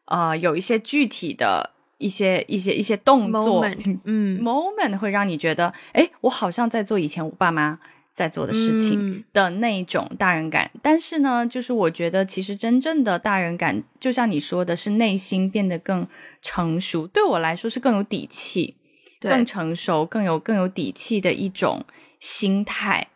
[0.04, 3.66] 呃，有一些具体的一些一些一些动作，
[4.04, 7.80] 嗯，moment 会让你觉得，哎，我好像在做以前我爸妈。
[8.12, 16.06] 在做的事情的那种大人感，但是呢，就是我觉得其实真正的大人感，就像你说的，是内心变得更
[16.42, 17.06] 成熟。
[17.06, 18.76] 对我来说是更有底气、
[19.20, 21.86] 更成熟、更有更有底气的一种
[22.20, 23.08] 心态。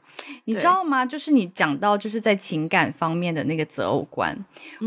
[0.44, 1.04] 你知道吗？
[1.04, 4.36] 就是你讲到就是在情感方面的那个择偶观，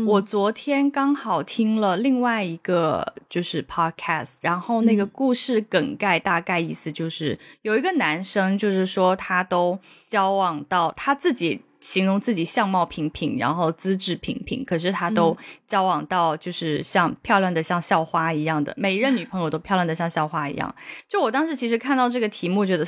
[0.06, 20.74] 我昨天刚好听了另外一个就是 podcast，然后那个故事梗概大概意思就是有一个男生，就是说他都交往到他自己形容自己相貌平平，然后资质平平，可是他都交往到就是像漂亮的像校花一样的每一任女朋友都漂亮的像校花一样。
[21.08, 22.84] 就我当时其实看到这个题目，觉得。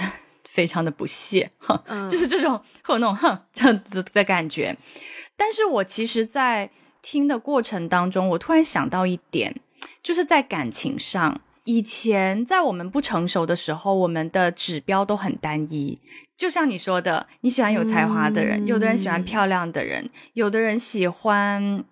[0.48, 4.76] 非常的不屑，哼，就是这种会有那种哼这样子的感觉。
[5.36, 9.60] 但是我其实，在听的过程当中，我突然想到一点，
[10.02, 15.98] 就是在感情上，以前在我们不成熟的时候，我们的指标都很单一。
[16.36, 21.84] 就像你说的，你喜欢有才华的人，有的人喜欢漂亮的人，有的人喜欢。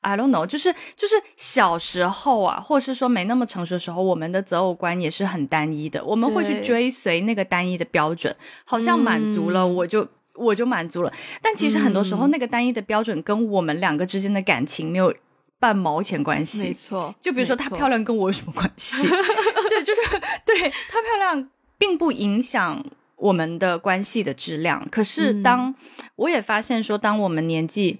[0.00, 6.02] I don't know，就是就是小时候啊，或是说没那么成熟的时候，我们的择偶观也是很单一的。
[6.04, 8.34] 我们会去追随那个单一的标准，
[8.64, 11.12] 好像满足了我就我就满足了。
[11.42, 15.12] 但其实很多时候，那个单一的标准跟我们两个之间的感情没有
[15.58, 16.68] 半毛钱关系。
[16.68, 19.02] 没错，就比如说她漂亮跟我有什么关系？
[19.68, 20.00] 对，就是
[20.46, 22.84] 对她漂亮并不影响
[23.16, 24.86] 我们的关系的质量。
[24.90, 25.74] 可是当
[26.14, 27.98] 我也发现说，当我们年纪。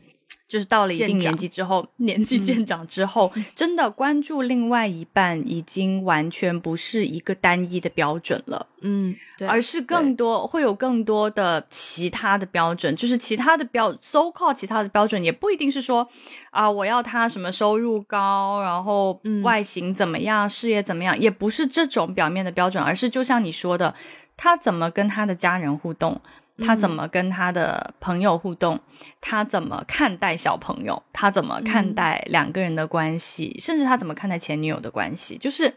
[0.49, 16.09] 就是到了一定年纪之后， 年纪渐长之后， 真的关注另外一半已经完全不是一个单一的标准了，嗯，对而是更多会有更多的其他的标准，就是其他的标，so call 其他的标准，也不一定是说
[16.51, 23.95] 啊，我要他什么收入高，然后外形怎么样，事业怎么样，也不是这种表面的标准，而是就像你说的，
[24.35, 26.19] 他怎么跟他的家人互动。
[26.61, 28.79] 他怎么跟他的朋友互动？
[29.21, 31.03] 他怎么看待小朋友？
[31.13, 33.57] 他怎么看待两个人的关系？
[33.61, 35.37] 甚至他怎么看待前女友的关系？
[35.39, 35.75] 就是，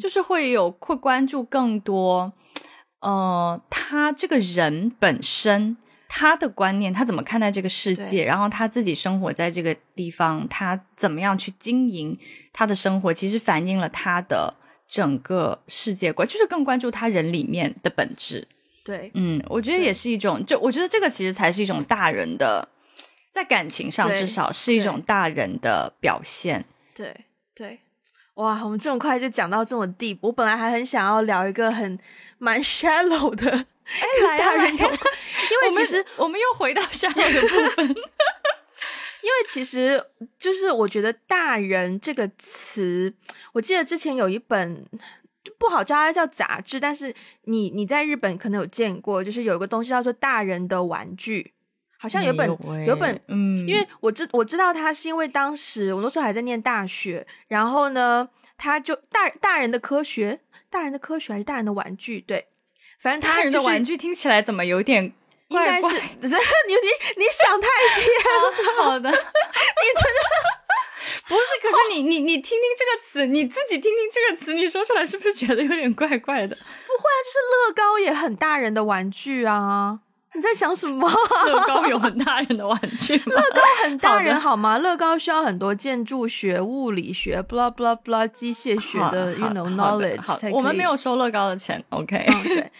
[0.00, 2.32] 就是会有会关注更多，
[3.00, 5.76] 呃，他这个人本身
[6.08, 8.24] 他的观念，他怎么看待这个世界？
[8.24, 12.18] 然后他自己生活在这个地方，他怎么样去经营
[12.52, 13.12] 他的生活？
[13.12, 14.54] 其实反映了他的
[14.88, 18.48] 整个世界观，就是更关注他人里面的本质。
[18.88, 22.66] 对，嗯，我觉得也是一种，就我觉得这个其实才是一种大人的，
[23.30, 26.64] 在感情上至少是一种大人的表现。
[26.96, 27.14] 对
[27.54, 27.80] 对，
[28.36, 31.98] 哇，我们这么快就讲到这么地，我本来还很想要聊一个很
[32.38, 34.90] 蛮 shallow 的，哎，大人， 因为
[35.76, 37.88] 其实我们又回到 shallow 的部分，
[39.20, 40.02] 因为其实
[40.38, 43.12] 就是我觉得“大人”这个词，
[43.52, 44.86] 我记得之前有一本。
[45.58, 51.52] 不好叫它叫杂志，但是你你在日本可能有见过，就是有一个东西叫做大人的玩具，
[51.98, 52.48] 好像有本
[52.86, 62.48] 有本，嗯，因为我知我知道它是因为当时我那时候还在念大学，然后呢，他就大大人的科学，大人的科学还是大人的玩具，对，
[63.00, 65.12] 反正大人的玩具听起来怎么有点
[65.48, 70.18] 应该是 你你你想太偏， 好的， 你真的。
[71.28, 76.56] 不是，可是你你你听听这个词，你自己听听这个词，你说出来是不是觉得有点怪怪的？
[76.56, 80.00] 不会啊，就是乐高也很大人的玩具啊！
[80.34, 81.10] 你在想什么？
[81.46, 83.24] 乐高有很大人的玩具吗？
[83.34, 84.78] 乐高很大人好吗？
[84.78, 92.26] 乐高需要很多建筑学、物理学、blah blah blah 机械学的，you know knowledge 好我们没有收乐高的钱，OK？
[92.44, 92.70] 对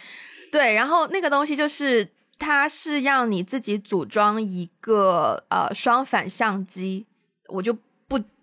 [0.51, 7.05] 对，然后那个东西就是它是让你自己组装一个呃双反相机，
[7.47, 7.77] 我就。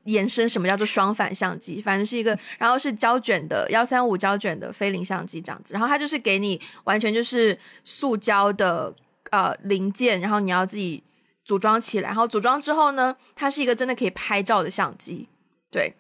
[0.06, 1.80] 延伸什么叫做双反相机？
[1.80, 5.74] 反正是一个，然后是胶卷的幺三五胶卷的菲林相机这样子。
[5.74, 8.94] 然后它就是给你完全就是塑胶的
[9.30, 11.02] 呃零件，然后你要自己
[11.44, 12.08] 组装起来。
[12.08, 15.28] 然后组装之后呢，它是一个真的可以拍照的相机。
[15.70, 15.92] 对，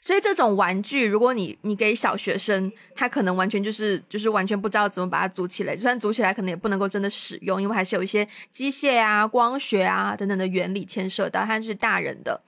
[0.00, 5.74] 所以这种玩具，如果你你给小学生，他可能完全就是就是完全不知道怎么把它组起来。
[5.74, 11.44] 就算组起来，可能也不能够真的使用，因为还是有一些机械啊、光学啊等等的原理牵涉到。
[11.44, 12.40] 它是大人的。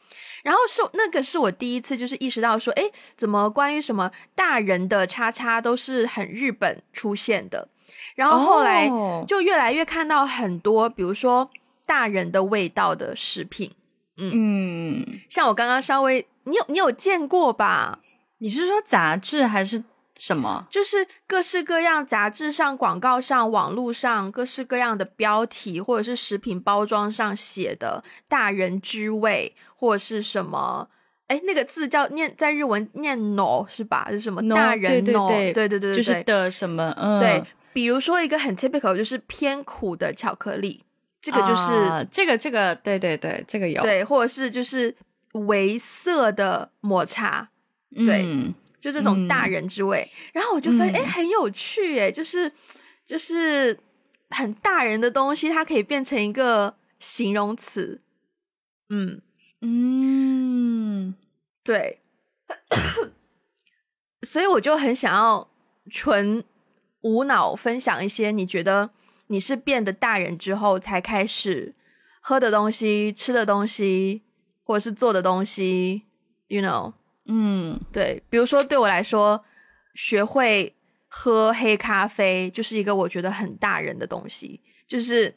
[0.42, 7.68] 然后是那个是我第一次就是意识到说，哎，怎么关于什么大人的叉叉都是很日本出现的，
[8.14, 8.88] 然后后来
[9.26, 11.50] 就越来越看到很多，比如说
[11.87, 13.72] 大人的味道的食品，
[14.16, 18.00] 嗯，像我刚刚稍微，你有你有见过吧？
[18.38, 19.85] 你是说杂志还是？
[20.20, 20.66] 什么？
[20.68, 30.90] 就是各式各样杂志上、广告上、网络上各式各样的标题，或者是食品包装上写的“大人之味”或者是什么？
[31.28, 34.09] 哎，那个字叫念在日文念 “no” 是吧？
[34.11, 34.46] 是什么？
[34.54, 35.26] 大人 “no”？
[35.28, 36.94] 对对对对，就是的什么？
[36.98, 40.85] 嗯，对，比如说一个很 typical 就是偏苦的巧克力，
[41.22, 44.94] 这个就是这个这个，对对对，这个有对，或者是就是
[45.33, 47.48] 微涩的抹茶，
[48.04, 48.52] 对。
[48.80, 52.50] 就这种大人之味，然后我就发现，哎，很有趣，哎，就是
[53.04, 53.78] 就是
[54.30, 58.00] 很大人的东西，它可以变成一个形容词，
[58.88, 59.20] 嗯。
[59.62, 61.14] 嗯，
[61.62, 62.00] 对，
[64.22, 65.50] 所以我就很想要
[65.90, 66.42] 纯
[67.02, 68.88] 无脑分享一些，你觉得
[69.26, 71.74] 你是变得大人之后才开始
[72.22, 74.22] 喝的东西、吃的东西，
[74.64, 76.04] 或者是做的东西
[76.48, 76.94] ，you know。
[77.32, 79.44] 嗯，对，比如说对我来说，
[79.94, 80.74] 学会
[81.06, 84.60] 喝黑咖啡就是一个我觉得很大人的东西。
[84.88, 85.32] 就是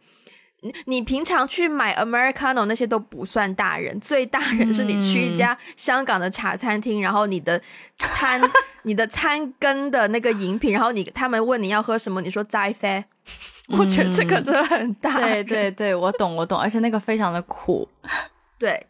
[0.61, 7.61] 你你平常去买 Americano 那些都不算大人，最大人是你去一家香港的茶餐厅，然后你的
[7.99, 8.41] 餐
[8.81, 13.05] 你的餐跟的那个饮品，然后你他们问你要喝什么，你说斋啡，
[13.77, 15.19] 我觉得这个真的很大。
[15.19, 17.87] 对对对，我懂我懂，而且那个非常的苦。
[18.57, 18.87] 对。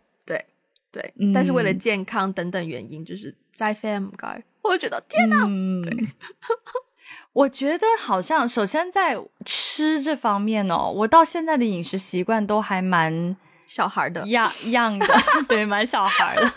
[0.93, 5.39] 对，但是为了健康等等原因，就是在 fam 该，我觉得天哪！
[5.83, 6.07] 对，
[7.33, 13.35] 我觉得好像首先在吃这方面哦，我到现在的饮食习惯都还蛮
[13.65, 15.07] 小孩的，样样的，
[15.49, 16.51] 对，蛮小孩的，蛮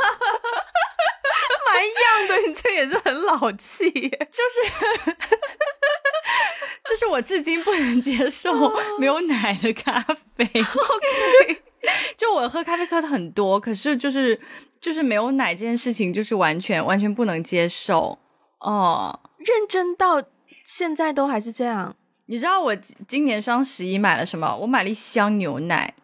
[2.04, 2.36] 样的。
[2.46, 5.16] 你这也是很老气，就是
[6.84, 8.52] 就是我至今不能接受
[8.98, 9.98] 没有奶的咖
[10.36, 10.44] 啡。
[10.44, 11.62] OK，
[12.16, 14.38] 就我喝咖啡喝的很多，可是就是
[14.80, 18.18] 就是没有奶这件事情，就是完全完全不能接受。
[18.60, 20.22] 哦，认真到
[20.64, 21.94] 现在都还是这样。
[22.26, 24.56] 你知道我今年双十一买了什么？
[24.56, 25.94] 我买了一箱牛奶。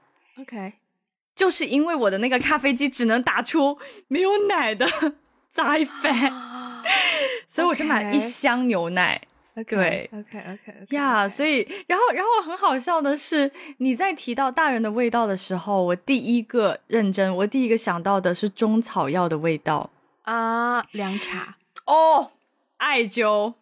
[0.41, 0.75] OK，
[1.35, 3.79] 就是因为我的那个咖啡机只能打出
[4.09, 4.87] 没有奶的
[5.51, 6.11] 栽飞，
[7.49, 9.21] 所以我就买了一箱牛奶。
[9.67, 19.91] 对，OK，OK，呀，所以，然后，然后很好笑的是，你在提到大人的味道的时候，我第一个认真，我第一个想到的是中草药的味道
[20.23, 22.31] 啊，凉茶哦，
[22.79, 23.55] 艾灸。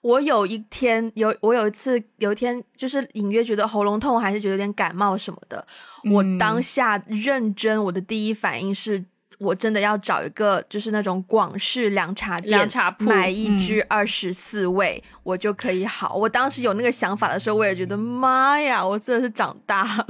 [0.00, 5.66] 我有一天有，我有一次有一天就是隐约觉得喉咙痛，还是觉得有点感冒什么的。
[6.12, 9.04] 我当下认真，我的第一反应是
[9.38, 16.14] 我真的要找一个就是那种广式凉茶店，凉茶铺买一支二十四味，我就可以好。
[16.14, 20.06] 我当时有那个想法的时候，我也觉得妈呀，我真的是长大了。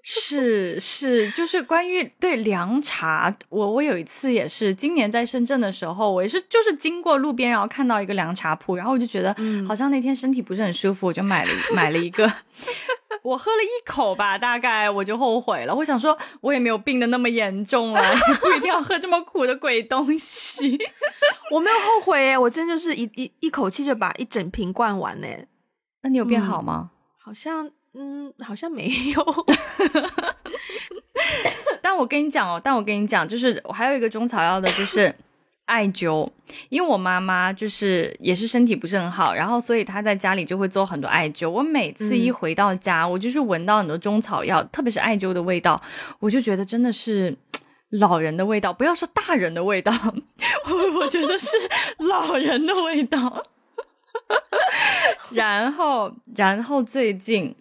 [0.04, 9.36] 是是，就是关于对凉茶，我我有一次也是今年在深圳的时候，我也是就是经过路边，然后看到一个凉茶铺，然后我就觉得
[9.68, 12.32] 好像那天身体不是很舒服，我就买了买了一个，
[13.22, 15.74] 我喝了一口吧，大概我就后悔了。
[15.74, 18.02] 我想说，我也没有病的那么严重了，
[18.40, 20.78] 不一定要喝这么苦的鬼东西。
[21.52, 25.26] 我没有后悔耶，我真就是一一一口气就把一整瓶灌完呢。
[26.02, 26.92] 那你有变好吗？
[27.22, 27.70] 好像。
[27.94, 29.46] 嗯，好像没有。
[31.82, 35.14] 但我跟你讲哦，但我跟你讲，就是我还有一个中草药的，就是
[35.66, 36.28] 艾灸。
[36.68, 41.48] 因为我妈妈就是也是身体不是很好，然后所以她在家里就会做很多艾灸。
[41.50, 45.80] 我每次一回到家，我就是闻到很多中草药，特别是艾灸的味道，
[46.20, 47.36] 我就觉得真的是
[47.90, 48.72] 老人的味道。
[48.72, 49.92] 不要说大人的味道，
[50.70, 51.48] 我我觉得是
[51.98, 53.42] 老人的味道。
[55.34, 57.54] 然后，然后最近。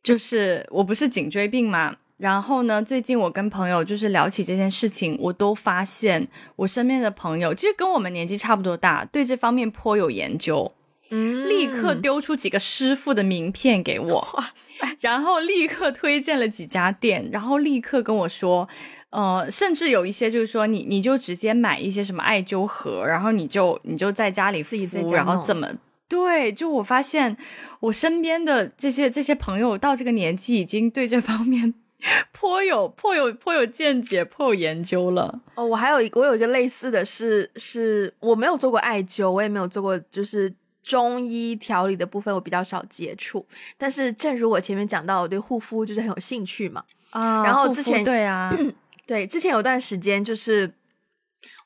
[0.00, 10.72] 就是我不是颈椎病嘛，然后呢，最近我跟朋友就是聊起这件事情，我都发现我身边的朋友其实跟我们年纪差不多大，对这方面颇有研究，
[11.10, 18.66] 嗯，立刻丢出几个师傅的名片给我，哇塞，然后立刻推荐了几家店，然后立刻跟我说，
[19.10, 25.68] 呃，甚至有一些就是说你你就直接买一些什么艾灸盒，然后你就你就在家里自己敷，然后怎么。
[26.08, 27.36] 对，就我发现，
[27.80, 31.74] 我身边的这些这些朋友到这个年纪，已经对这方面
[32.32, 35.42] 颇有颇有颇有见解、颇有研究了。
[35.54, 40.50] 哦，我还有一个，我有一个类似的是，是我没有做过艾灸，我也没有做过，就是
[40.82, 43.44] 中医调理的部分，我比较少接触。
[43.76, 46.82] 但是，正如我前面讲到，我对护肤就是很有兴趣嘛。
[47.10, 48.56] 啊，然后之前对啊，
[49.06, 50.72] 对，之前有段时间就是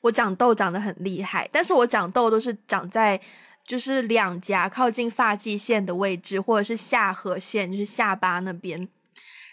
[0.01, 3.21] 我长痘长得很厉害，但是我长痘都是长在。
[3.65, 8.87] 就是两颊靠近发际线的位置，或者是下颌线，就是下巴那边。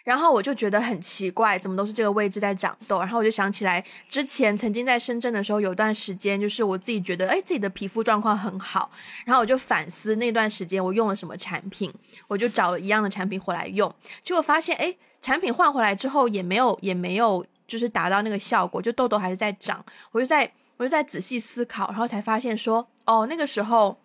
[0.02, 2.98] 然后我就觉得很奇怪，怎么都是这个位置在长痘。
[3.00, 8.90] 然后我就想起来，之前曾经在深圳的时候，有段时间就是我自己觉得，哎，自己的皮肤状况很好。
[9.26, 11.92] 然后我就反思那段时间我用了什么产品，
[12.26, 19.84] 我就找了一样的产品回来用，结果发现，哎，产品换回来之后也没有，也没有就是达到那个效果，就痘痘还是在长。
[20.10, 20.50] 我就在。
[20.76, 23.98] 我就在仔细思考，然后才发现说，哦，那个时候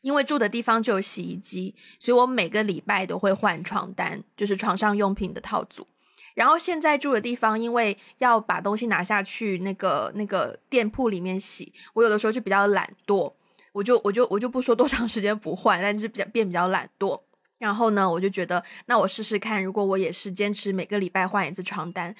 [0.00, 5.86] 因为住的地方就有洗衣机，所以我每个礼拜都会换床单，就是床上用品的套组。
[6.34, 13.32] 然后现在住的地方，因为要把东西拿下去那个那个店铺里面洗，我有的时候就比较懒惰，
[13.72, 17.20] 我就我就我就不说多长时间不换，但是比较变比较懒惰。
[17.58, 22.14] 然后呢，我就觉得那我试试看，如果我也是坚持每个礼拜换一次床单，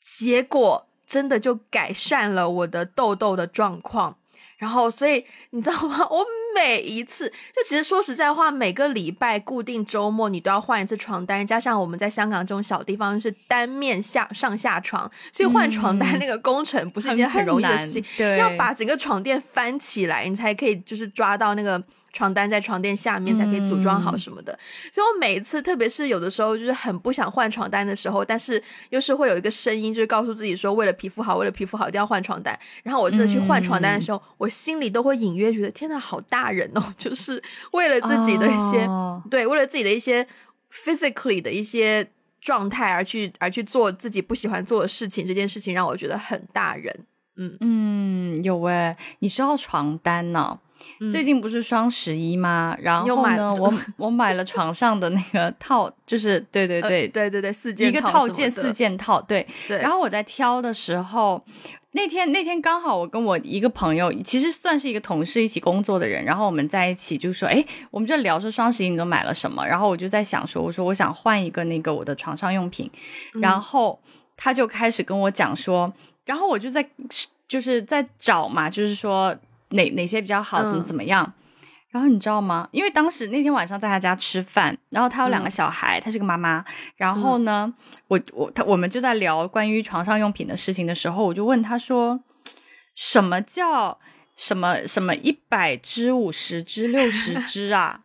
[0.00, 0.86] 结果。
[1.06, 4.16] 真的就改善了我的痘痘的状况，
[4.56, 6.06] 然后所以你知道吗？
[6.10, 6.24] 我
[6.54, 18.04] 每一次就其实说实在话，每个礼拜固定周末你都要换一次床单，加上我们在香港这种小地方是单面下上下床，所以换床单那个工程不是一件很容易的事情，
[18.36, 21.82] 要把整个床垫翻起来，你才可以就是抓到那个。
[22.14, 24.56] 床单在床垫下面才可以组装好什么的，
[24.92, 32.58] 所以我每一次，特别是有的时候，就是很不想换床单的时候，但是又是会有一个声音，就是告诉自己说，为了皮肤好，为了皮肤好，一定要换床单。
[32.84, 36.82] 然后我真的去换床单的时候，我心里都会隐约觉得，天呐，好大人哦！
[36.96, 37.42] 就是
[37.72, 38.88] 为了自己的一些，
[39.28, 40.24] 对，为了自己的一些
[40.72, 42.08] physically 的一些
[42.40, 46.94] 状态而去而去做自己不喜欢做的事情，这件事情让我觉得很大人。
[47.36, 50.60] 嗯嗯，有诶，你说到床单呢？
[51.10, 52.76] 最近不是双十一吗？
[52.80, 59.78] 然后呢， 我我买了床上的那个套，就是对对对对对对四件一个套件四件套，对对。
[59.78, 61.44] 然后我在挑的时候，
[61.92, 69.66] 那天那天刚好我跟我一个朋友，其实算是一个同事一起工作的人，然后我们在一起就说，哎，我们就聊说双十一你都买了什么？
[69.66, 72.90] 然后我就在想说，我说我想换一个那个我的床上用品，
[73.34, 74.00] 然后
[74.36, 75.92] 他就开始跟我讲说，
[76.24, 76.88] 然后我就在
[77.46, 79.36] 就是在找嘛，就是说。
[79.74, 80.62] 哪哪些比较好？
[80.62, 81.32] 怎么怎么样？
[81.90, 82.68] 然后你知道吗？
[82.72, 86.64] 因为当时那天晚上在他家吃饭，然后他有两个小孩，他是个妈妈。
[86.96, 87.72] 然后呢，
[88.08, 92.18] 我我他我们就在聊关于床上用品的事情的时候，我就问他说
[92.96, 93.96] ：“什么叫
[94.36, 98.00] 什么什么一百只、五十只、六十 只啊？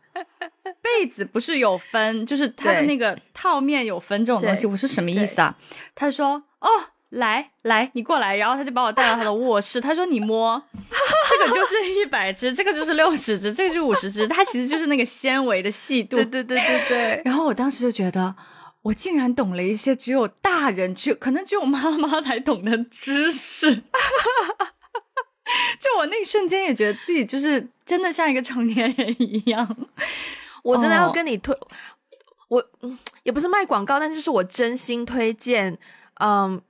[0.84, 5.58] 被子不是有分，就是它的那个套面有分这种东西，我是什么意思啊？”
[5.96, 6.70] 他说：“哦。”
[7.10, 9.82] 来来，你过来，然后他就把我带到他的卧室。
[9.82, 14.28] 他说：“你摸，这个就是一百只，这个就是六十只，这个是五十只。
[14.28, 17.22] 它其实就是那个纤维的细度。”对对对对对。
[17.26, 18.36] 然后我当时就觉得，
[18.82, 23.76] 我竟然懂了一些只有大人、去可能只有妈妈才懂的知识。
[25.80, 29.76] 就我那一瞬间也觉得自己就是真的像一个成年人一样。
[30.64, 31.58] 我真的要跟你推，
[32.50, 32.64] 我
[33.24, 35.78] 也不是卖广告，但就是我真心推荐，
[36.20, 36.62] 嗯。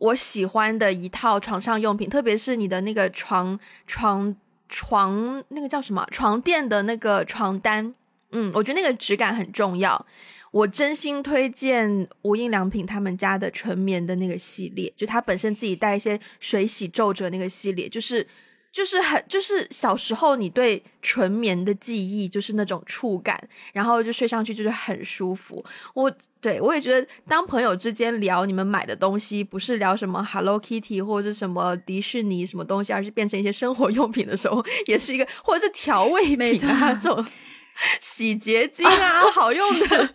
[0.00, 4.34] 我喜欢的一套床上用品，特别是你的那个床床
[4.68, 7.94] 床那个叫什么床垫的那个床单，
[8.32, 10.04] 嗯，我觉得那个质感很重要。
[10.50, 18.26] 我真心推荐无印良品他们家的纯棉的那个系列，就它本身自己带一些水洗皱褶那个系列，就是。
[18.72, 25.64] 就是很，就是小时候你对纯棉的记忆，就是那种触感，然后就睡上去就是很舒服。
[25.92, 37.26] 我对我也觉得，当朋友之间聊你们买的东西，不是聊什么 Hello Kitty 或者是什么迪士尼什么东西，而是变成一些生活用品的时候，也是一个，或者是调味品啊，这种
[38.00, 40.14] 洗洁精啊，好用的。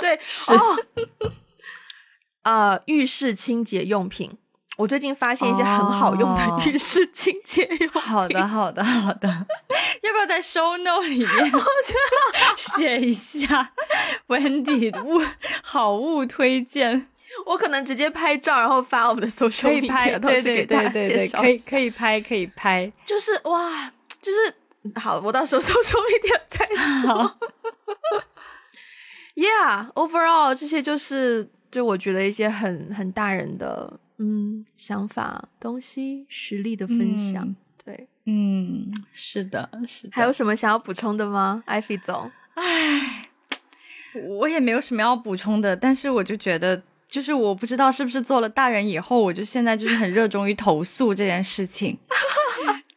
[0.00, 0.16] 对
[0.56, 0.76] 哦，
[2.42, 4.38] 呃，浴室清洁用品。
[4.78, 8.00] 我最近发现一些很好用的浴室清洁用品。
[8.00, 9.28] 好的，好的，好的。
[10.02, 11.52] 要不要在 show note 里面
[12.56, 13.72] 写一下
[14.28, 15.20] Wendy 物
[15.64, 17.08] 好物推荐？
[17.44, 22.92] 我可能直接拍照，然后发我们的 social media，可以拍，对对对对对，可以可以拍，可以拍。
[23.04, 24.54] 就是哇，就是
[25.00, 26.68] 好，我到时候 social media 再
[27.02, 27.36] 说。
[29.34, 33.98] Yeah，overall 这些就是就我觉得一些很很大人的。
[34.18, 37.54] 嗯，想法、东西、实力的分享，
[37.84, 40.12] 对，嗯，是的，是的。
[40.12, 42.30] 还有什么想要补充的吗，艾菲总？
[42.54, 43.22] 唉，
[44.26, 51.96] 我也没有什么要补充的，但是我就觉得，就是我不知道是不是做了大人以后，我就现在就是很热衷于投诉这件事情。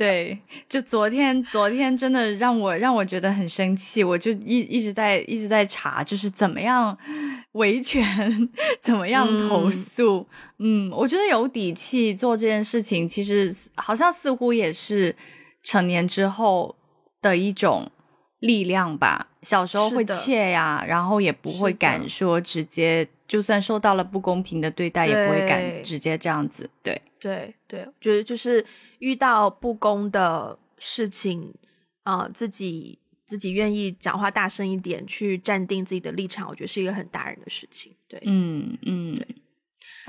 [0.00, 6.96] 对，就昨天，昨天真的让我让我觉得很生气，我就一一直在一直在查，就是怎么样
[7.52, 8.48] 维权，
[8.80, 10.26] 怎么样投诉。
[10.58, 15.14] 嗯，我觉得有底气做这件事情，其实好像似乎也是
[15.62, 16.74] 成年之后
[17.20, 17.86] 的一种
[18.40, 19.28] 力量吧。
[19.42, 23.08] 小时候会怯呀，然后也不会敢说直接。
[23.28, 26.68] 就算受到了不公平的对待，也不会敢直接这样子。
[26.82, 28.66] 对对对，觉得就是
[28.98, 31.54] 遇到不公的事情，
[32.02, 37.94] 啊，自己自己愿意讲话大声一点，去站定自己的立场，我觉得是一个很大人的事情。
[38.08, 39.16] 对，嗯嗯。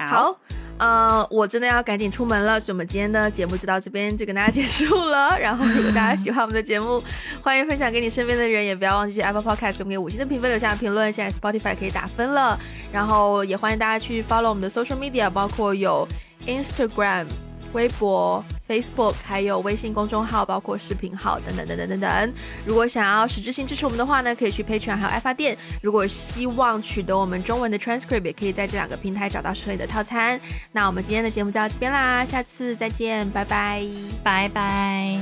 [0.07, 0.37] 好，
[0.77, 5.37] 呃，我真的要赶紧出门了，所以我们今天的节目就到这边就跟大家结束了。
[5.39, 7.03] 然后，如果大家喜欢我们的节目，
[7.41, 11.11] 欢迎分享给你身边的人，也不要忘记去 Apple Podcast 给我们五星的评分，留下评论。
[11.11, 12.59] 现在 Spotify 可以打分了，
[12.91, 16.07] 然后也欢迎大家去 follow 我们的 social media，包括有
[16.45, 17.25] Instagram。
[17.73, 22.33] 微博、Facebook，还有微信公众号，包括视频号等等等等等等。
[22.65, 25.57] 如果想要实质性支持我们的话呢，可以去 Patreon 还有爱发电。
[25.81, 30.39] 如果希望取得我们中文的 transcript，也可以在这两个平台找到适合的套餐。
[30.71, 33.85] 那我们今天的节目就到这边啦，下次再见，拜拜，
[34.23, 35.19] 拜拜。